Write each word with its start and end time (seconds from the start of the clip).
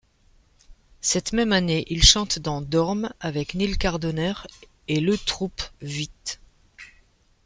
Cette 1.01 1.31
même 1.31 1.51
année, 1.51 1.85
il 1.89 2.01
chante 2.03 2.39
dans 2.39 2.59
Dorm 2.61 3.13
avec 3.19 3.53
Nil 3.53 3.77
Cardoner 3.77 4.33
et 4.87 4.99
le 4.99 5.15
troupe 5.15 5.61
Vuit. 5.79 6.09